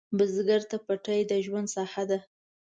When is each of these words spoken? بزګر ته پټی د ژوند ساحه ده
بزګر 0.17 0.61
ته 0.69 0.77
پټی 0.85 1.19
د 1.29 1.31
ژوند 1.45 1.67
ساحه 1.75 2.03
ده 2.09 2.19